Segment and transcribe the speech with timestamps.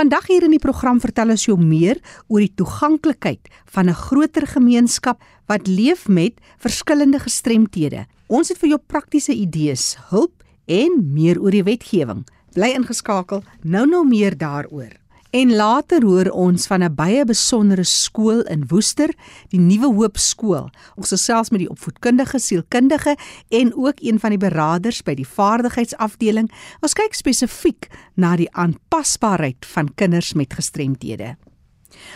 [0.00, 1.98] Vandag hier in die program vertel ons jou meer
[2.32, 8.06] oor die toeganklikheid van 'n groter gemeenskap wat leef met verskillende gestremthede.
[8.26, 12.24] Ons het vir jou praktiese idees, hulp en meer oor die wetgewing.
[12.54, 14.99] Bly ingeskakel, nou nou meer daaroor.
[15.30, 19.14] En later hoor ons van 'n baie besondere skool in Woester,
[19.48, 20.70] die Nuwe Hoop skool.
[20.96, 23.16] Ons gesels met die opvoedkundige, sielkundige
[23.48, 26.50] en ook een van die beraders by die vaardigheidsafdeling.
[26.80, 31.36] Ons kyk spesifiek na die aanpasbaarheid van kinders met gestremthede.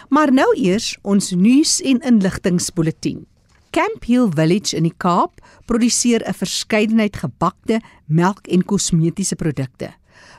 [0.08, 3.26] Maar nou eers ons nuus en inligtingspulsatie.
[3.70, 9.94] Camp Hill Village in die Kaap produseer 'n verskeidenheid gebakte, melk en kosmetiese produkte.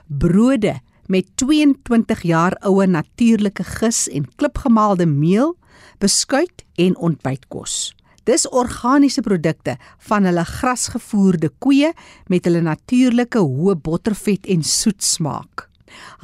[0.07, 5.55] Brode met 22 jaar oue natuurlike gis en klipgemaalde meel,
[5.99, 7.93] beskuit en ontbytkos.
[8.25, 11.91] Dis organiese produkte van hulle grasgevoerde koeie
[12.27, 15.67] met hulle natuurlike hoë bottervet en soet smaak.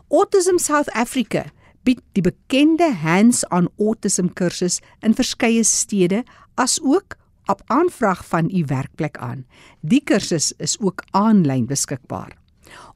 [0.07, 1.45] Autism South Africa
[1.83, 6.23] bied die bekende Hands-on Autism kursus in verskeie stede
[6.55, 7.15] as ook
[7.47, 9.45] op aanvraag van u werkplek aan.
[9.81, 12.37] Die kursus is ook aanlyn beskikbaar.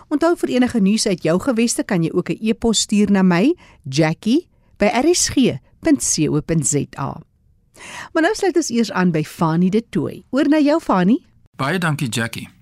[0.07, 3.55] Onthou vir enige nuus uit jou geweste kan jy ook 'n e-pos stuur na my,
[3.83, 4.47] Jackie,
[4.77, 5.61] by rsg.co.za.
[8.13, 10.23] Maar nou sluit ons eers aan by Fanie de Tooi.
[10.29, 11.25] Oor na jou Fanie.
[11.55, 12.56] Baie dankie Jackie.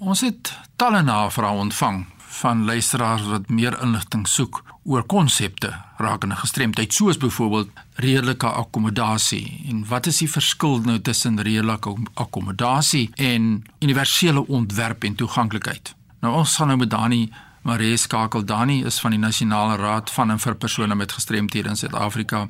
[0.00, 0.48] Ons het
[0.80, 2.06] talle navrae ontvang
[2.40, 9.82] van luisteraars wat meer inligting soek oor konsepte rakende gestremdheid soos byvoorbeeld redelike akkommodasie en
[9.90, 13.52] wat is die verskil nou tussen redelike akkommodasie en
[13.84, 15.92] universele ontwerp en toeganklikheid.
[16.24, 17.26] Nou ons gaan nou met Dani
[17.68, 21.76] Marie skakel Dani is van die Nasionale Raad van en vir persone met gestremthede in
[21.76, 22.46] Suid-Afrika.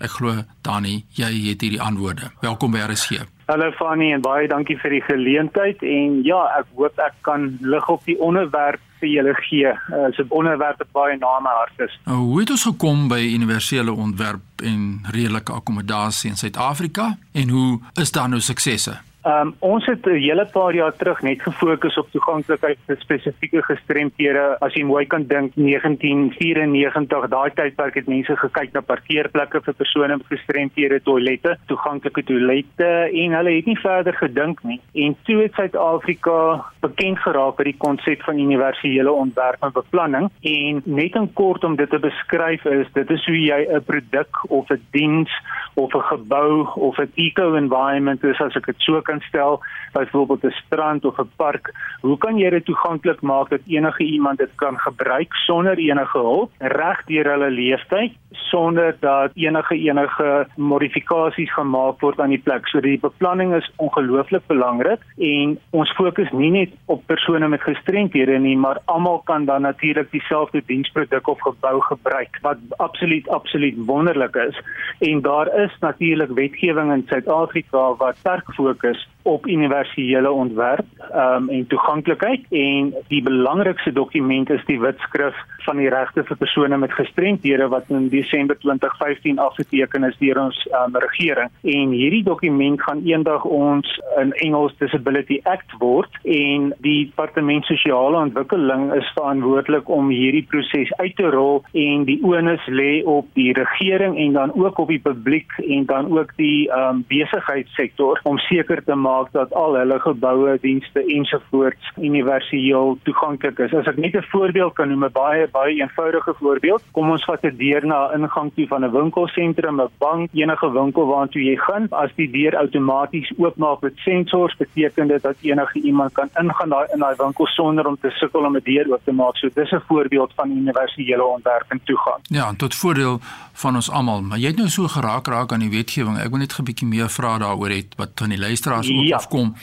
[0.00, 2.32] Ek glo Dani, jy het hierdie antwoorde.
[2.40, 3.33] Welkom by RSG.
[3.46, 7.88] Hallo Fanny en baie dankie vir die geleentheid en ja, ek hoop ek kan lig
[7.92, 9.72] op die onderwerp vir julle gee.
[9.90, 11.98] Dit is 'n onderwerp wat baie na my hart is.
[12.06, 17.80] Nou, hoe het ons gekom by universele ontwerp en redelike akkommodasie in Suid-Afrika en hoe
[18.00, 18.96] is daar nou suksesse?
[19.24, 23.62] Ehm um, ons het 'n hele paar jaar terug net gefokus op toeganklikheid vir spesifieke
[23.62, 24.56] gestremthede.
[24.60, 30.16] As jy mooi kan dink, 1994, daai tydperk het mense gekyk na parkeerplekke vir persone
[30.16, 32.90] met gestremthede, toilette, toeganklike toilette
[33.22, 34.80] en hulle het nie verder gedink nie.
[34.94, 40.82] En toe het Suid-Afrika bekend geraak met die konsep van universele ontwerp en beplanning en
[40.84, 44.68] net in kort om dit te beskryf is, dit is hoe jy 'n produk of
[44.70, 45.30] 'n diens
[45.74, 49.60] of 'n gebou of 'n eco-environment is as ek dit so kan kan stel,
[49.92, 54.38] byvoorbeeld 'n strand of 'n park, hoe kan jy dit toeganklik maak dat enige iemand
[54.38, 61.52] dit kan gebruik sonder enige hulp reg deur hulle leeftyd sonder dat enige enige modifikasies
[61.52, 62.68] gemaak word aan die plek.
[62.68, 68.38] So die beplanning is ongelooflik belangrik en ons fokus nie net op persone met gestremthede
[68.38, 74.34] nie, maar almal kan dan natuurlik dieselfde diensproduk of gebou gebruik wat absoluut absoluut wonderlik
[74.34, 74.60] is.
[74.98, 80.84] En daar is natuurlik wetgewing in Suid-Afrika wat sterk fokus op universele ontwerp
[81.14, 82.40] um, en toeganklikheid.
[82.50, 87.88] En die belangrikste dokument is die wetskrif van die regte vir persone met gestremthede wat
[87.88, 91.48] in Desember 2015 afgeteken is deur ons um, regering.
[91.62, 93.88] En hierdie dokument gaan eendag ons
[94.20, 100.92] in Engels Disability Act word en die departement sosiale ontwikkeling is verantwoordelik om hierdie proses
[101.00, 105.00] uit te rol en die onus lê op die regering en dan ook op die
[105.00, 109.98] publiek en dan ook die um, besigheidssektor om seker te maak maak dat al hulle
[110.00, 113.74] geboue, dienste ensovoorts universeel toeganklik is.
[113.74, 116.82] As ek net 'n voorbeeld kan noem, 'n baie baie eenvoudige voorbeeld.
[116.92, 120.70] Kom ons vat 'n deur na 'n ingang toe van 'n winkelsentrum, 'n bank, enige
[120.72, 121.86] winkel waartoe jy gaan.
[121.90, 126.86] As die deur outomaties oopmaak met sensors, beteken dit dat enige iemand kan ingaan daai
[126.92, 129.36] in daai winkel sonder om te sukkel om 'n deur oop te maak.
[129.36, 132.20] So dis 'n voorbeeld van universele ontwerp en toegang.
[132.22, 133.18] Ja, en tot voordeel
[133.52, 136.18] van ons almal, maar jy het nou so geraak raak aan die wetgewing.
[136.18, 139.16] Ek wil net 'n bietjie meer vra daaroor hê wat van die luisteraars ook ja.
[139.16, 139.54] afkom.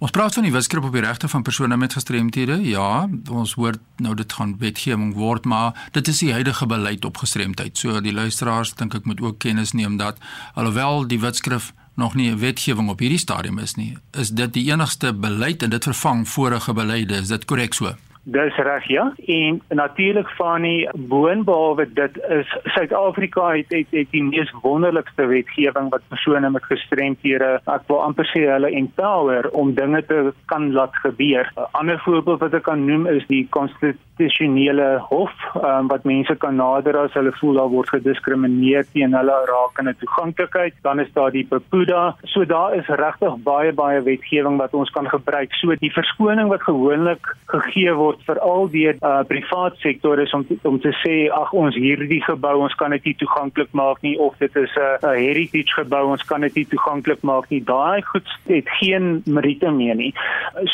[0.00, 2.54] Ons praat van die wetskrip op die regte van persone met gestremthede.
[2.64, 7.20] Ja, ons hoor nou dit gaan wetgewing word, maar dit is die huidige beleid op
[7.20, 7.76] gestremdheid.
[7.78, 10.16] So die luisteraars dink ek moet ook kennis neem dat
[10.54, 11.68] alhoewel die wetskrip
[12.00, 15.70] nog nie 'n wetgewing op hierdie stadium is nie, is dit die enigste beleid en
[15.70, 17.14] dit vervang vorige beleide.
[17.14, 17.94] Is dit korrek so?
[18.22, 19.12] Dis reg ja.
[19.26, 25.88] En natuurlik van die boonbehalwe dit is Suid-Afrika het, het het die mees wonderlikste wetgewing
[25.88, 30.18] wat persone met gestremthede ek wil amper sê hulle empower om dinge te
[30.52, 31.48] kan laat gebeur.
[31.56, 36.56] 'n Ander voorbeeld wat ek kan noem is die konstitusionele hof um, wat mense kan
[36.56, 40.74] nader as hulle voel daar word gediskrimineer teen hulle rakende toeganklikheid.
[40.82, 42.16] Dan is daar die POPUDA.
[42.24, 45.54] So daar is regtig baie baie wetgewing wat ons kan gebruik.
[45.54, 50.46] So die verskoning wat gewoonlik gegee word word veral deur uh, privaat sektor is om
[50.68, 54.36] om te sê ag ons hierdie gebou ons kan dit nie toeganklik maak nie of
[54.42, 57.62] dit is 'n uh, heritage gebou ons kan dit nie toeganklik maak nie.
[57.64, 60.14] Daai goed het geen meriete meer nie.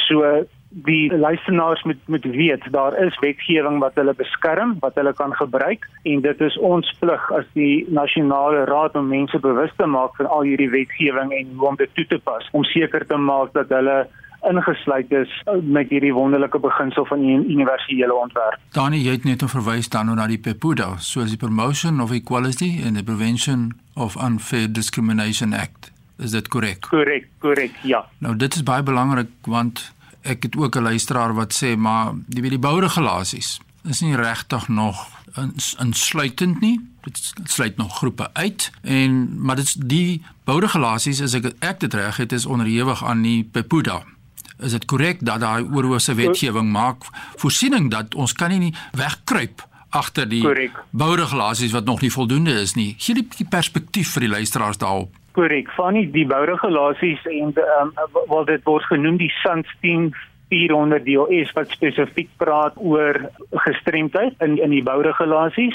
[0.08, 0.46] So
[0.84, 5.86] die luisteraars moet moet weet daar is wetgewing wat hulle beskerm wat hulle kan gebruik
[6.02, 10.26] en dit is ons plig as die nasionale raad om mense bewus te maak van
[10.26, 13.72] al hierdie wetgewing en hoe om dit toe te pas om seker te maak dat
[13.72, 13.96] hulle
[14.50, 15.32] ingesluit is
[15.62, 18.60] met hierdie wonderlike beginsel van die universele ontwerp.
[18.76, 22.96] Danie, jy het net verwys dan na die PEPUDA, soos die Promotion of Equality and
[22.96, 25.92] the Prevention of Unfair Discrimination Act.
[26.18, 26.86] Is dit korrek?
[26.88, 28.04] Korrek, korrek, ja.
[28.24, 29.92] Nou dit is baie belangrik want
[30.26, 34.68] ek het ook 'n luisteraar wat sê maar die wie die bouregulasies is nie regtig
[34.68, 35.06] nog
[35.78, 36.80] insluitend nie.
[37.02, 42.16] Dit sluit nog groepe uit en maar dit's die bouregulasies as ek ek dit reg
[42.16, 44.02] het is onderhewig aan die PEPUDA
[44.64, 49.64] is dit korrek dat daai oorhoofse wetgewing maak voorsiening dat ons kan nie wegkruip
[49.96, 50.44] agter die
[50.90, 52.94] bouregulasies wat nog nie voldoende is nie.
[52.98, 55.12] Gee die perspektief vir die luisteraars daarop.
[55.36, 55.68] Korrek.
[55.76, 60.10] Van die, die bouregulasies en ehm um, wat dit word genoem die Sunstein
[60.48, 63.18] 400 DOS wat spesifiek praat oor
[63.66, 65.74] gestremdheid in in die bouregulasies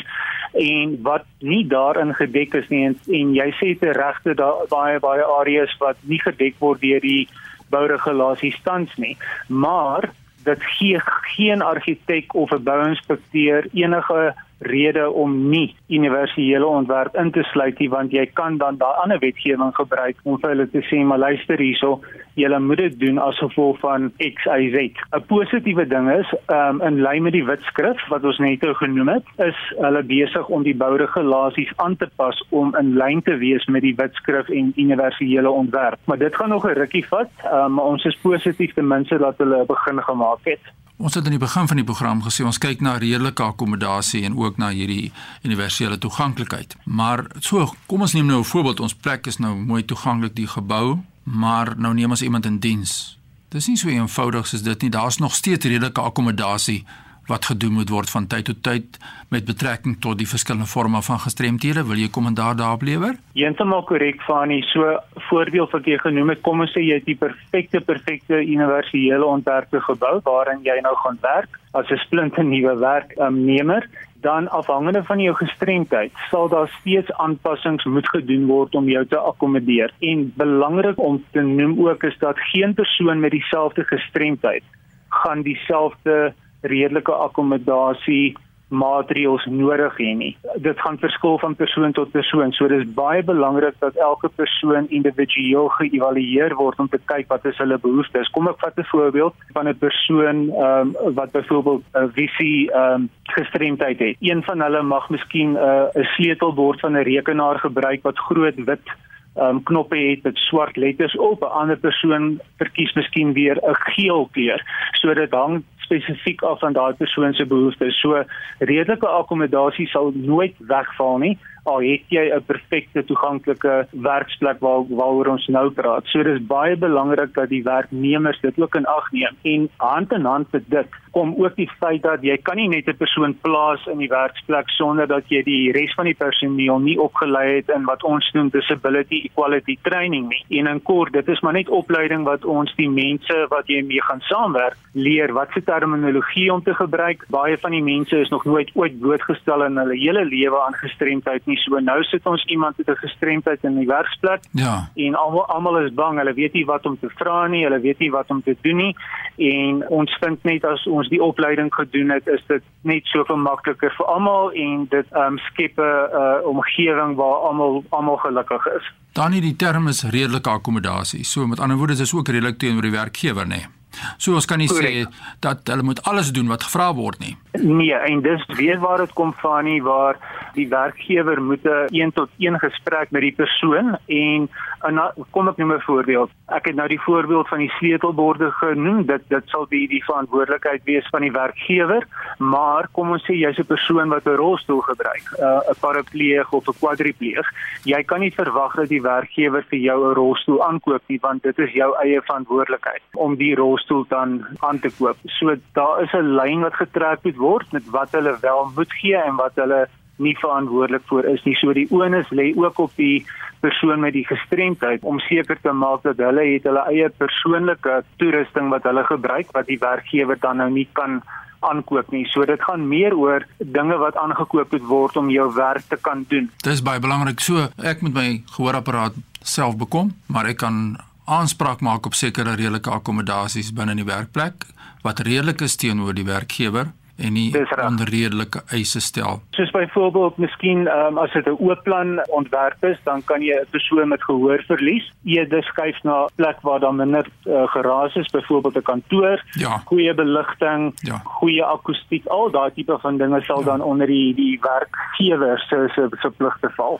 [0.53, 4.99] en wat nie daarin gedek is nie en, en jy sê te regte daar baie
[5.03, 7.27] baie areas wat nie gedek word deur die
[7.73, 9.15] bouregulasie tans nie,
[9.47, 10.11] maar
[10.43, 11.01] dit gee
[11.35, 17.89] geen argitek of 'n bouinspekteur enige rede om nie universele ontwerp in te sluit nie
[17.89, 21.57] want jy kan dan daai ander wetgewing gebruik om vir hulle te sê maar luister
[21.57, 21.99] hierso
[22.33, 24.91] julle moet dit doen as gevolg van XYZ.
[25.15, 29.09] 'n Positiewe ding is um, in lyn met die wetskrif wat ons net nou genoem
[29.09, 33.65] het, is hulle besig om die bouregulasies aan te pas om in lyn te wees
[33.65, 35.99] met die wetskrif en universele ontwerp.
[36.05, 39.37] Maar dit gaan nog 'n rukkie vat, um, maar ons is positief ten minste dat
[39.37, 40.61] hulle begin gemaak het.
[41.01, 44.35] Ons het in die begin van die program gesê ons kyk na redelike akkommodasie en
[44.37, 45.11] ook na hierdie
[45.41, 46.75] universele toeganklikheid.
[46.85, 48.79] Maar so, kom ons neem nou 'n voorbeeld.
[48.79, 50.97] Ons plek is nou mooi toeganklik die gebou,
[51.31, 53.17] maar nou neem ons iemand in diens.
[53.51, 54.91] Dis nie so eenvoudig soos dit nie.
[54.91, 56.83] Daar's nog steeds redelike akkommodasie
[57.29, 58.97] wat gedoen moet word van tyd tot tyd
[59.29, 61.83] met betrekking tot die verskillende forme van gestremthede.
[61.87, 63.15] Wil jy kommentaar daarop lewer?
[63.37, 64.61] Heeltemal korrek Fani.
[64.71, 64.97] So
[65.29, 69.75] voorbeeld wat jy genoem het, kom ons sê jy het die perfekte perfekte universele ontwerp
[69.87, 73.83] gebou waarin jy nou gaan werk as 'n splinte nuwe werknemer.
[73.83, 79.05] Um, dan afhangende van jou gestremdheid sal daar steeds aanpassings moet gedoen word om jou
[79.07, 79.93] te akkommodeer.
[79.99, 84.63] En belangrik om te noem ook is dat geen persoon met dieselfde gestremdheid
[85.09, 88.37] gaan dieselfde redelike akkommodasie
[88.71, 90.31] maatreëls nodig hê nie.
[90.63, 92.53] Dit gaan verskil van persoon tot persoon.
[92.55, 97.59] So dis baie belangrik dat elke persoon individueel geëvalueer word om te kyk wat is
[97.59, 98.31] hulle behoeftes.
[98.31, 102.93] Kom ek vat 'n voorbeeld van 'n persoon ehm um, wat byvoorbeeld 'n visie ehm
[102.93, 104.15] um, gestremdheid het.
[104.19, 108.55] Een van hulle mag miskien uh, 'n uh, sleutelbord van 'n rekenaar gebruik wat groot
[108.55, 108.87] wit
[109.35, 114.29] um, knoppe het met swart letters op 'n ander persoon verkies miskien weer 'n geel
[114.31, 114.61] kleur
[114.91, 118.23] so dit hang spesifiek af van daai persoon se behoeftes so
[118.59, 125.27] redelike akkommodasie sal nooit wegval nie al het jy 'n perfekte toeganklike werksplek waar waaroor
[125.27, 126.05] ons nou praat.
[126.05, 129.35] So dis baie belangrik dat die werknemers dit ook in ag neem.
[129.43, 132.87] En hand in hand met dit kom ook die feit dat jy kan nie net
[132.87, 136.99] 'n persoon plaas in die werksplek sonder dat jy die res van die personeel nie
[136.99, 140.59] opgelei het in wat ons noem disability equality training nie.
[140.59, 144.01] En in kort, dit is maar net opleiding wat ons die mense wat jy mee
[144.01, 147.25] gaan saamwerk leer wat se terminologie om te gebruik.
[147.29, 151.45] Baie van die mense is nog nooit ooit blootgestel in hulle hele lewe aan gestremdheid
[151.45, 151.57] nie.
[151.57, 154.41] So nou sit ons iemand met 'n gestremdheid in die werksplek.
[154.51, 154.89] Ja.
[154.95, 156.17] En almal almal is bang.
[156.17, 157.63] Hulle weet nie wat om te vra nie.
[157.63, 158.95] Hulle weet nie wat om te doen nie.
[159.37, 163.93] En ons vind net as ons die opleiding gedoen het, is dit net soveel makliker
[163.97, 168.93] vir almal en dit um, skep 'n uh, omgewing waar almal almal gelukkig is.
[169.13, 171.23] Dan hierdie term is redelike akkommodasie.
[171.25, 173.47] So met ander woorde, dit is ook redelik teenoor die werkgewer, nê.
[173.47, 173.80] Nee.
[174.17, 175.09] So ons kan nie Correct.
[175.09, 177.37] sê dat hulle moet alles doen wat gevra word nie.
[177.51, 180.17] Nee, en dis weer waar dit kom van nie waar
[180.53, 184.49] die werkgewer moet 'n een tot een gesprek met die persoon en,
[184.81, 186.29] en kom ek noem 'n voorbeeld.
[186.47, 189.05] Ek het nou die voorbeeld van die sleutelborde genoem.
[189.05, 192.07] Dit dit sal die die verantwoordelikheid wees van die werkgewer,
[192.37, 196.67] maar kom ons sê jy's 'n persoon wat 'n rolstoel gebruik, uh, 'n parapleeg of
[196.67, 197.47] 'n kwadripleeg.
[197.83, 201.59] Jy kan nie verwag dat die werkgewer vir jou 'n rolstoel aankoop nie, want dit
[201.59, 205.17] is jou eie verantwoordelikheid om die rolstoel dan aan te koop.
[205.25, 209.17] So daar is 'n lyn wat getrek moet word met wat hulle wel moet gee
[209.17, 211.55] en wat hulle nie verantwoordelik vir is nie.
[211.55, 213.25] So die onus lê ook op die
[213.59, 218.69] persoon met die gestremdheid om seker te maak dat hulle het hulle eie persoonlike toerusting
[218.69, 221.21] wat hulle gebruik wat die werkgewer dan nou nie kan
[221.61, 222.25] aankoop nie.
[222.25, 226.25] So dit gaan meer oor dinge wat aangekoop moet word om jou werk te kan
[226.29, 226.49] doen.
[226.65, 227.39] Dis baie belangrik.
[227.39, 230.97] So ek moet my gehoorapparaat self bekom, maar ek kan
[231.31, 234.65] aanspraak maak op sekere redelike akkommodasies binne die werkplek
[235.05, 237.49] wat redelik is teenoor die werkgewer en nie
[237.85, 239.41] onredelike eise stel.
[239.55, 243.69] Soos byvoorbeeld, miskien um, as dit 'n oop plan ontwerp is, dan kan jy 'n
[243.69, 248.27] persoon met gehoor verlies eerder skuif na 'n plek waar daar minder uh, geraas is,
[248.31, 249.81] byvoorbeeld 'n kantoor, ja.
[249.85, 251.21] goeie beligting, ja.
[251.23, 253.65] goeie akoestiek, al daai tipe van dinge sal ja.
[253.65, 256.99] dan onder die die werkgewer se se verpligte val.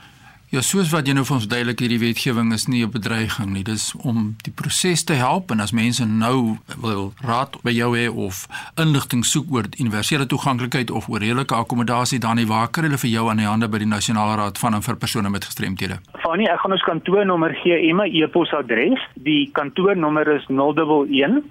[0.51, 3.63] Ja, soos wat jy nou vir ons duidelik hierdie wetgewing is nie 'n bedreiging nie.
[3.63, 8.12] Dis om die proses te help en as mense nou wil raad by jou hê
[8.12, 12.98] of inligting soek oor universele toeganklikheid of oor redelike akkommodasie dan nie waar kan hulle
[12.98, 16.00] vir jou aan die hande by die Nasionale Raad van en vir persone met gestremthede?
[16.20, 19.00] Fanie, ek gaan ons kantoornommer gee en my e-posadres.
[19.15, 21.43] Die kantoornommer is 011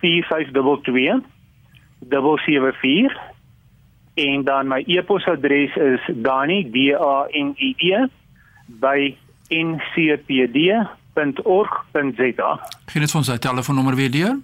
[0.00, 1.24] 4522
[2.06, 3.18] 74
[4.14, 8.06] en dan my e-posadres is dani d a n i e
[8.80, 9.16] by
[9.48, 10.90] ncpd.org.za.
[12.86, 14.36] Gee net vir ons daai telefoonnommer weer deur.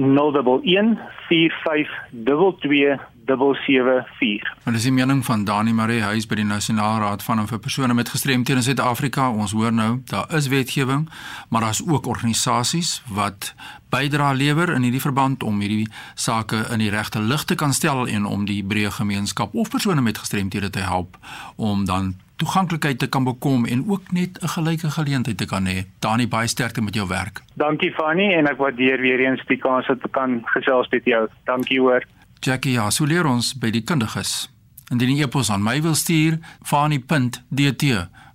[0.00, 0.98] 011
[1.28, 2.98] 4522
[3.36, 4.56] 774.
[4.64, 7.58] Maar dis die mening van Dani Marie Huis by die Nasionale Raad van en vir
[7.58, 9.30] persone met gestremthede in Suid-Afrika.
[9.30, 11.08] Ons hoor nou, daar is wetgewing,
[11.48, 13.54] maar daar's ook organisasies wat
[13.90, 18.06] bydra lewer in hierdie verband om hierdie sake in die regte lig te kan stel
[18.08, 21.18] en om die breë gemeenskap of persone met gestremthede te help
[21.56, 25.78] om dan toeganklikheid te kan bekom en ook net 'n gelyke geleentheid te kan hê.
[25.98, 27.42] Dani baie sterkte met jou werk.
[27.54, 31.28] Dankie Fanny en ek waardeer weer eens die kans dat ek kan gesels met jou.
[31.44, 32.04] Dankie hoor.
[32.40, 34.48] Jackie, ja, so leer ons by die kundiges.
[34.90, 37.90] Indien jy epos aan my wil stuur, fani.dt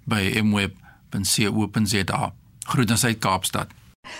[0.05, 2.21] by mweb.co.za.
[2.69, 3.74] Groetens uit Kaapstad.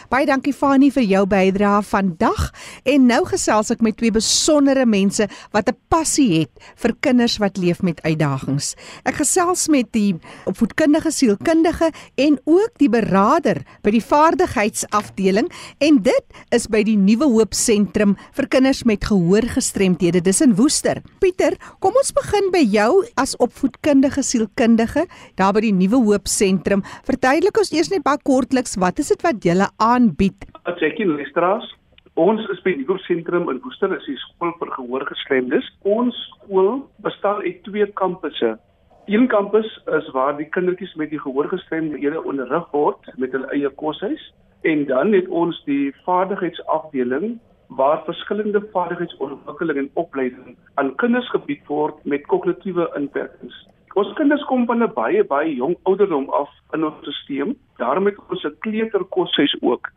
[0.10, 2.52] Baie dankie Fanie vir jou bydrae vandag.
[2.84, 7.58] En nou gesels ek met twee besondere mense wat 'n passie het vir kinders wat
[7.58, 8.76] leef met uitdagings.
[9.06, 10.16] Ek gesels met die
[10.46, 15.50] opvoedkundige sielkundige en ook die beraader by die vaardigheidsafdeling
[15.80, 16.26] en dit
[16.56, 20.22] is by die Nuwe Hoop Sentrum vir kinders met gehoorgestremthede.
[20.22, 21.02] Dis in Woester.
[21.20, 26.84] Pieter, kom ons begin by jou as opvoedkundige sielkundige daar by die Nuwe Hoop Sentrum.
[27.08, 30.46] Verduidelik ons eers net baie kortliks wat is dit wat julle aanbied?
[30.80, 31.76] Jackie Lestraas.
[32.16, 35.66] Ons is by die Hoofsentrum in Woester, is die skool vir gehoorgestremdes.
[35.84, 38.54] Ons skool bestaan uit twee kampusse.
[39.12, 39.68] Een kampus
[39.98, 44.24] is waar die kindertjies met die gehoorgestremdhede onderrig word met hulle eie koshuis
[44.66, 47.36] en dan het ons die vaardigheidsafdeling
[47.68, 53.60] waar verskillende vaardigheidsontwikkeling en opleiding aan kinders gebied word met kognitiewe inperkings.
[53.96, 57.56] Ons kinders kom van 'n baie baie jong ouderdom af in ons stelsel.
[57.78, 59.90] Daarom het ons 'n kleuterkoshuis ook.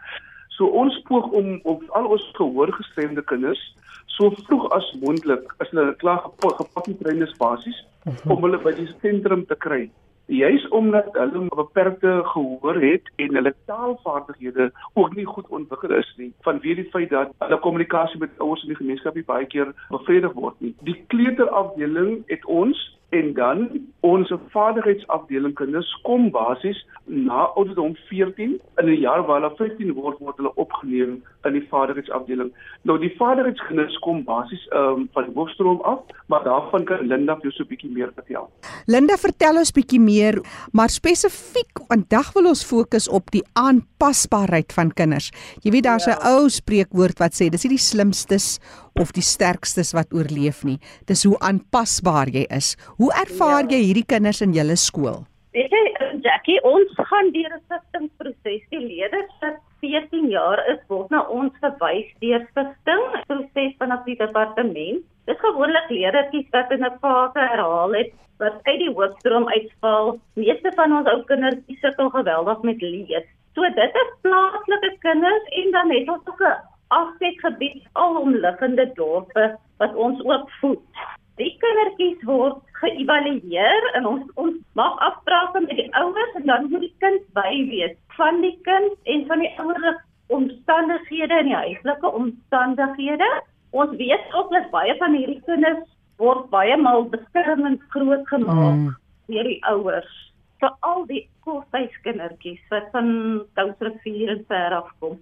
[0.48, 3.74] So ons poog om op al ons gehoorgestremde kinders
[4.06, 8.30] so vroeg as moontlik as hulle klaar gepak in trainers basies mhm.
[8.30, 9.90] om hulle by die sentrum te kry.
[10.26, 16.14] Juis omdat hulle 'n beperkte gehoor het en hulle taalvaardighede ook nie goed ontwikkel is
[16.16, 19.74] nie, vanweë die feit dat hulle kommunikasie met ouers in die gemeenskap nie baie keer
[19.88, 20.74] bevredig word nie.
[20.82, 23.68] Die kleuterafdeling het ons En dan
[24.00, 30.18] ons vaderheidsafdeling kinders kom basies na ouderdom 14 in 'n jaar waar hulle 15 word
[30.18, 32.52] word hulle opgeneem in die vaderheidsafdeling.
[32.82, 37.34] Nou die vaderheidskinders kom basies ehm um, van die hoofstroom af, maar daarvan kan Linda
[37.34, 38.50] vir jou so 'n bietjie meer vertel.
[38.86, 40.40] Linda, vertel ons bietjie meer,
[40.72, 45.30] maar spesifiek vandag wil ons fokus op die aanpasbaarheid van kinders.
[45.62, 46.36] Jy weet daar's 'n ja.
[46.36, 48.60] ou spreekwoord wat sê dis nie die slimstes
[49.00, 50.78] of die sterkstes wat oorleef nie.
[51.06, 52.74] Dis hoe aanpasbaar jy is.
[52.98, 53.76] Hoe ervaar ja.
[53.76, 55.24] jy hierdie kinders in julle skool?
[55.56, 55.84] Weet jy,
[56.22, 58.62] Jackie, ons gaan deur 'n siftingproses.
[58.70, 64.18] Die leerders wat 14 jaar is, word na ons verwys deur sifting, proses vanaf die
[64.18, 65.04] departement.
[65.26, 70.18] Dit gewoonlik leerdertjies wat in 'n fase herhaal het wat uit die hoofstroom uitval.
[70.34, 73.26] Meeste van ons ou kinders sukkel geweldig met lees.
[73.54, 76.58] So dit is plaaslike kinders en dan het ons ook 'n
[76.94, 79.46] afsetgebied alomliggende dorpe
[79.78, 81.04] wat ons ook voed.
[81.38, 86.86] Die kindertjies word geëvalueer en ons ons maak afsprake met die ouers en dan moet
[86.86, 90.00] die kind by wees van die kind en van die ouers
[90.34, 93.30] omstandighede en die huislike omstandighede.
[93.70, 95.86] Ons weet ook dat baie van hierdie kinders
[96.18, 98.94] word baie maal beskermend groot gemaak mm.
[99.30, 100.14] deur die ouers
[100.58, 103.10] vir al die koshuiskindertjies wat van
[103.58, 105.20] Kousrivier en ver af kom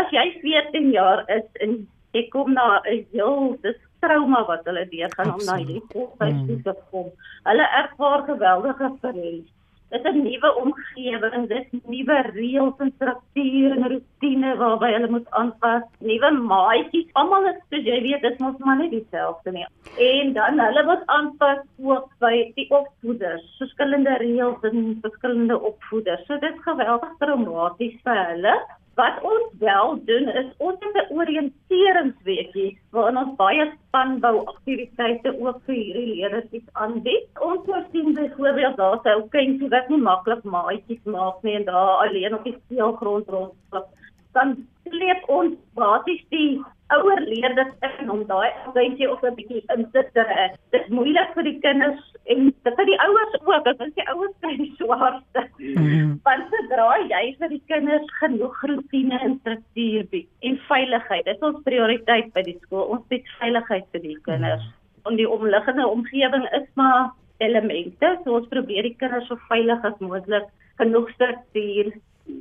[0.00, 1.78] as jy 14 jaar is en
[2.16, 6.62] jy kom na 'n heel dis trauma wat hulle deurgaan om na hierdie voltyd mm.
[6.66, 7.08] te kom.
[7.48, 9.48] Hulle ervaar geweldige verlies.
[9.90, 15.08] Dit is 'n nuwe omgewing, dit is nuwe reëls en strukture en rotine waarby hulle
[15.14, 15.86] moet aanpas.
[16.10, 19.64] Nuwe maatjies, almal is soos jy weet, dit mos maar nie dieselfde nie.
[20.08, 26.26] En dan hulle moet aanpas ook by die opvoeders, verskillende reëls en verskillende opvoeders.
[26.26, 28.54] So dit is geweldig traumaties vir hulle.
[28.98, 35.60] Wat ons wel doen is ons het 'n oriënteringsweekie waarin ons baie spanbou aktiwiteite ook
[35.66, 37.28] vir hierdie leerders aanbied.
[37.48, 42.34] Ons voorsien byvoorbeeld daar sou kinders wat nie maklik maatjies maak nie en daar alleen
[42.34, 43.86] op die speelgrond rondloop.
[44.32, 46.64] Dan sleep ons basies die
[46.96, 50.56] ouer leerders in om daai ouetjie of 'n bietjie in te trek.
[50.72, 52.00] Dit is moeilik vir die kinders
[52.34, 53.66] en vir die ouers ook.
[53.66, 55.42] Ek dink die ouers kry die swaarste.
[55.58, 56.20] Mm -hmm.
[56.24, 61.42] Want sodra jy vir die kinders genoeg rutine en struktuur bied en veiligheid, dit is
[61.42, 62.84] ons prioriteit by die skool.
[62.96, 64.62] Ons bied veiligheid vir die kinders.
[64.62, 65.10] Mm -hmm.
[65.10, 68.18] En die omliggende omgewing is maar elemente.
[68.24, 71.92] So ons probeer die kinders so veilig as moontlik genoeg struktuur.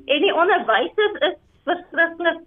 [0.06, 2.40] En die onderwysers is verskriklik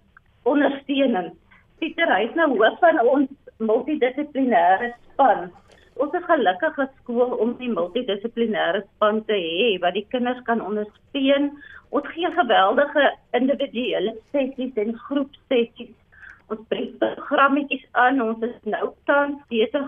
[0.43, 1.37] ondersteunend.
[1.81, 3.29] Pieter hy is nou hoof van ons
[3.65, 5.47] multidissiplinêre span.
[6.03, 10.59] Ons is gelukkig as skool om die multidissiplinêre span te hê wat die kinders kan
[10.61, 11.47] ondersteun.
[11.89, 13.07] Ons gee geweldige
[13.39, 15.95] individuele sessies en groepsessies.
[16.53, 18.21] Ons bring programmetjies aan.
[18.27, 19.87] Ons is nou tans besig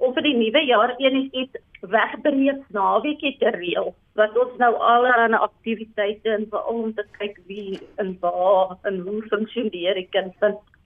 [0.00, 1.60] om vir die nuwe jaar enigiets
[1.96, 7.76] wegbreek naweekie te reël wat ons nou allerlei aktiwiteite en veral om te kyk wie
[8.00, 10.32] en waar en hoe funksioneer die kind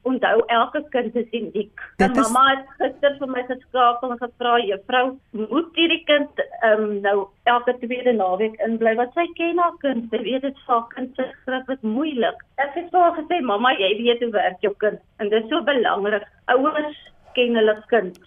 [0.02, 1.82] onthou elke kind is uniek.
[1.96, 7.00] En mamma het gister vir my geskakel en gevra, "Juffrou, moet hierdie kind ehm um,
[7.00, 8.94] nou elke tweede naweek inbly?
[8.94, 12.74] Wat sy ken haar kind, sy weet dit vir kind se skrif is moeilik." Ek
[12.74, 15.62] het vir haar gesê, "Mamma, jy weet hoe werk jou kind." En dit is so
[15.62, 16.26] belangrik.
[16.46, 16.98] Ouers
[17.34, 18.18] ken hulle kind.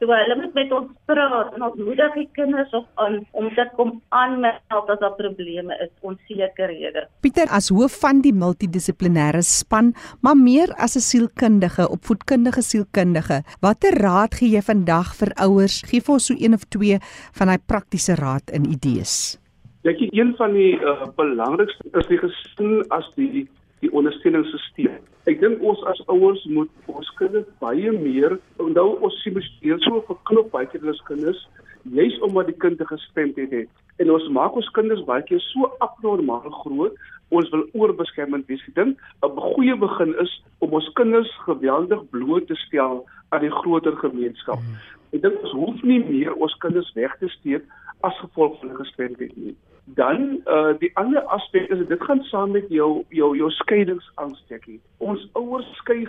[0.00, 3.66] So hulle moet met ons praat en ons moedig die kinders op aan om te
[3.76, 7.02] kom aanmeld as daar probleme is, onsekerhede.
[7.20, 9.92] Pieter as hoof van die multidissiplinêre span,
[10.24, 15.82] maar meer as 'n sielkundige, opvoedkundige sielkundige, watter raad gee jy vandag vir ouers?
[15.84, 16.96] Gee vir ons so een of twee
[17.36, 19.36] van daai praktiese raad en idees.
[19.84, 23.48] Ek dink een van die uh, belangrikste is die gesin as die
[23.80, 25.00] die ondersteuningssisteem.
[25.30, 30.02] Ek dink ons as ouers moet ons kinders baie meer onthou ons sien bestuur so
[30.08, 31.40] verknop baie keer ons kinders
[31.88, 33.68] juis omdat die kind 'n gestremdheid het.
[33.98, 36.94] En ons maak ons kinders baie keer so abnormaal groot.
[37.30, 38.64] Ons wil oorbeskermend wees.
[38.68, 43.56] Ek dink 'n goeie begin is om ons kinders geweldig bloot te stel aan die
[43.60, 44.58] groter gemeenskap.
[44.58, 44.76] Hmm.
[45.12, 47.64] Ek dink ons hoef nie meer ons kinders weg te steek
[48.02, 49.56] as gevolg van 'n gestremdheid nie
[49.94, 54.80] dan uh die ander aspek is dit gaan saam met jou jou jou skeiingsangstekkie.
[54.98, 56.06] Ons ouers skei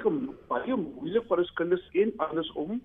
[0.48, 2.82] baie moeilik vir ons kinders en andersom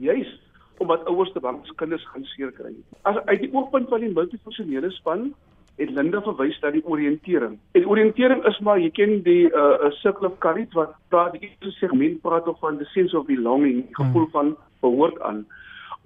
[0.00, 0.32] juis
[0.78, 2.74] omdat ouers te bang is kinders gaan seer kry.
[3.02, 5.30] As uit die oogpunt van die multifunksionele span
[5.76, 7.58] het Linda verwys na die oriëntering.
[7.72, 11.48] En die oriëntering is maar jy ken die uh circle of courage wat praat die
[11.48, 15.46] eerste segment praat of van the sense of belonging, gevoel van behoort aan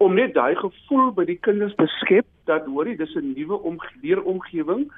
[0.00, 3.56] om net daai gevoel by die kinders te skep dat hoorie dis 'n nuwe
[4.34, 4.88] omgewing,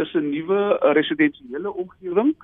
[0.00, 2.34] dis 'n nuwe uh, residensiële omgewing,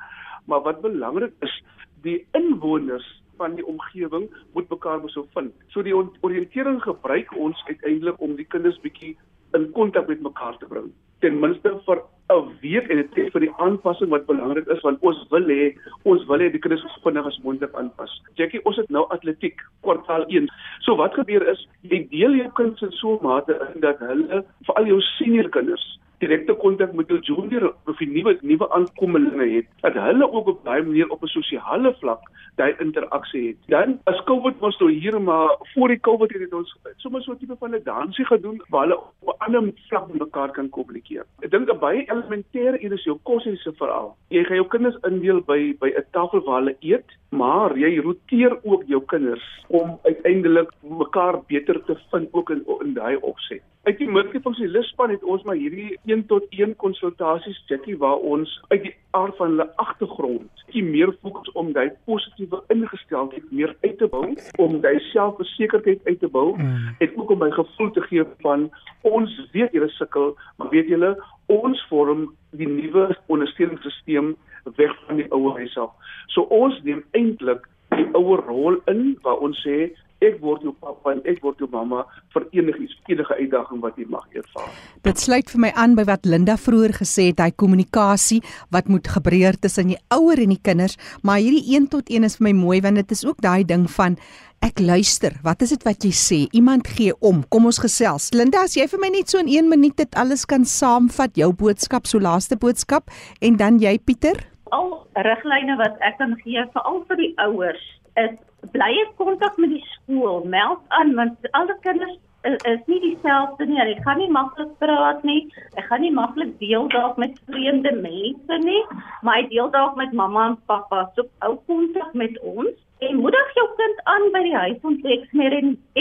[0.44, 1.62] maar wat belangrik is,
[2.02, 5.54] die inwoners van die omgewing moet mekaar besou vind.
[5.72, 9.16] So die oriëntering gebruik ons uiteindelik om die kinders bietjie
[9.57, 10.90] in kontak met mekaar te bring.
[11.18, 15.01] Ten minste vir 'n week en dit is vir die aanpassing wat belangrik is want
[15.01, 15.73] ons wil hê
[16.05, 18.12] ons wil hê die kinders so vinnig as moontlik aanpas.
[18.41, 20.51] Jackie, ons het nou atletiek kwartaal 1.
[20.87, 24.45] So wat gebeur is jy deel jou kinders in so 'n mate in dat hulle
[24.67, 29.66] veral jou senior kinders direkte kontak met hul junior of die nuwe nuwe aankommelinge het
[29.85, 32.20] dat hulle ook op daai manier op 'n sosiale vlak
[32.57, 33.57] daai interaksie het.
[33.66, 37.38] Dan as COVID was nou hier maar voor die COVID het ons sommer so 'n
[37.38, 41.24] tipe van 'n dansie gedoen waar hulle op 'n ander vlak met mekaar kan kommunikeer.
[41.40, 44.16] Ek dink 'n baie elementêre iets is jou kosiese verhaal.
[44.28, 48.59] Jy gaan jou kinders indeel by by 'n tafel waar hulle eet, maar jy roteer
[48.64, 53.98] ook jou kinders om uiteindelik mekaar beter te vind ook in in daai opset uit
[54.03, 58.92] die multifunksionalispan het ons maar hierdie 1 tot 1 konsultasies Jackie waar ons uit die
[59.16, 64.27] aard van hulle agtergrond die meer fokus om daai positiewe ingesteldheid meer uit te bou
[64.64, 66.98] om daai selfversekerdheid uit te bou mm.
[66.98, 68.68] en ook om my gevoel te gee van
[69.12, 71.14] ons weet julle sukkel maar weet julle
[71.57, 72.27] ons vorm
[72.61, 74.35] die nuwe ondersteuningssisteem
[74.77, 77.64] weg van die ou huis af so ons neem eintlik
[77.96, 79.88] die ouer rol in waar ons sê
[80.24, 82.02] ek word jou pappa en ek word jou mamma
[82.35, 84.72] vir enigiets enige uitdaging wat jy mag ervaar.
[85.07, 88.40] Dit sluit vir my aan by wat Linda vroeër gesê het, hy kommunikasie
[88.74, 92.38] wat moet gebeur tussen die ouer en die kinders, maar hierdie 1 tot 1 is
[92.40, 94.18] vir my mooi want dit is ook daai ding van
[94.64, 95.37] ek luister.
[95.46, 96.38] Wat is dit wat jy sê?
[96.57, 97.44] Iemand gee om.
[97.46, 98.33] Kom ons gesels.
[98.35, 101.52] Linda, as jy vir my net so in 1 minuut dit alles kan saamvat, jou
[101.54, 103.07] boodskap, so laaste boodskap
[103.38, 104.42] en dan jy Pieter?
[104.74, 107.87] Al riglyne wat ek kan gee vir al vir die ouers
[108.24, 108.37] is
[108.74, 112.16] bly in kontak met die skool, meld aan want al die kinders
[112.48, 113.78] is, is nie dieselfde nie.
[113.81, 115.40] Hulle gaan nie maklik praat nie.
[115.74, 118.83] Hulle gaan nie maklik deel dalk met vreemde mense nie,
[119.22, 121.07] maar hy deel dalk met mamma en pappa.
[121.16, 122.74] So hou kontak met ons
[123.09, 125.18] en moedig jou kind aan by die huis om te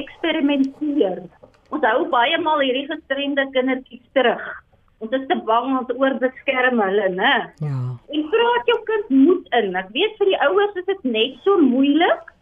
[0.02, 1.20] eksperimenteer.
[1.76, 4.46] Ons hou baie maal hierdie gestremde kindertjies terug.
[5.04, 7.34] Ons is te bang om te oorbeskerm hulle, né?
[7.62, 7.82] Ja.
[8.14, 9.76] En praat jou kind moed in.
[9.78, 12.34] Ek weet vir die ouers is dit net so moeilik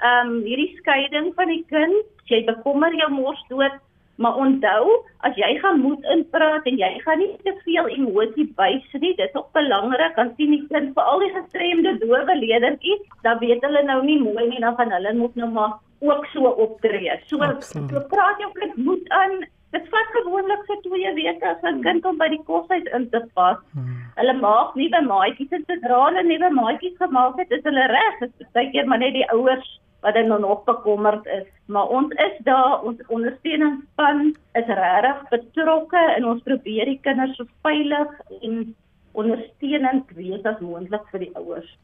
[0.00, 3.76] ehm um, hierdie skeiding van die kind, jy bekommer jou mors dood,
[4.20, 4.94] maar onthou,
[5.24, 9.22] as jy gaan moed inpraat en jy gaan nie te veel emosie wys nie, dit
[9.26, 13.64] is ook belangrik aan sien die kind vir al die gestremde dowe leerdertjies, dan weet
[13.64, 17.16] hulle nou nie mooi nie dan van hulle moet nou maar ook so optree.
[17.28, 19.40] So, so praat jou kind moed aan
[19.74, 23.20] Dit vat gewoonlik vir 2 weke as 'n kind om by die koshuis in te
[23.34, 23.58] pas.
[23.74, 24.00] Hmm.
[24.16, 28.18] Hulle maak nuwe maatjies en sodra hulle nuwe maatjies gemaak het, is hulle reg.
[28.20, 31.46] Dit is baie keer maar net die ouers wat dan nog bekommerd is.
[31.66, 37.46] Maar ons is daar, ons ondersteuningsspan is regtig betrokke en ons probeer die kinders so
[37.62, 38.08] veilig
[38.40, 38.74] en
[39.12, 41.78] ondersteunend wees as moontlik vir die ouers.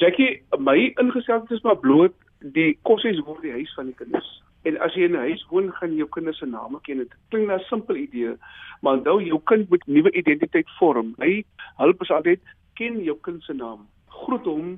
[0.00, 4.30] Jackie, my ingesteldheid is maar bloot die kosies word die huis van die kinders.
[4.62, 6.98] En as jy in 'n huis woon, gaan jy jou kinders se name ken.
[6.98, 8.36] Dit klink na 'n simpel idee,
[8.80, 11.14] maar onthou jou kind moet nuwe identiteit vorm.
[11.18, 11.44] Hy
[11.76, 12.40] help ons altyd
[12.74, 13.86] ken jou kind se naam.
[14.32, 14.68] Groet hom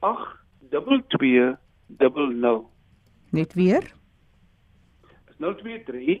[0.00, 1.56] 8200.
[3.32, 3.84] Net weer?
[5.28, 6.20] Dis 023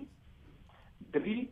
[1.12, 1.50] 348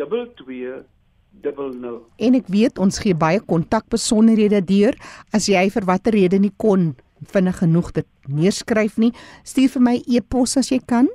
[0.00, 0.86] 2200.
[1.32, 4.92] 0 En ek weet ons gee baie kontakbesonderhede deur
[5.32, 6.92] as jy vir watter rede nie kon
[7.32, 9.12] vinnig genoeg dit neerskryf nie,
[9.46, 11.06] stuur vir my e-pos as jy kan,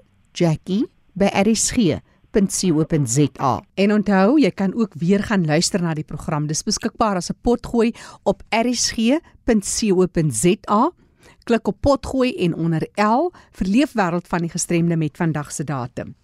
[2.37, 3.63] jackie@rsg.co.za.
[3.73, 6.47] En onthou, jy kan ook weer gaan luister na die program.
[6.47, 9.31] Dis beskikbaar as 'n potgooi op rsg.co.za.
[11.43, 16.15] Klik op potgooi en onder L vir Leefwêreld van die gestremde met vandag se datum.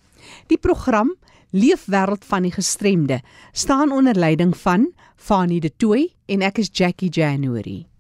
[0.48, 1.16] Die program
[1.52, 3.22] Leefwêreld van die gestremde
[3.52, 7.93] staan onder leiding van Fanie De Tooy en ek is Jackie January.